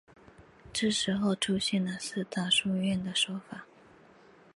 [0.73, 3.67] 这时候出现了四大书院的说法。